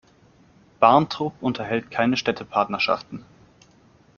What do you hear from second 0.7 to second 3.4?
Barntrup unterhält keine Städtepartnerschaften.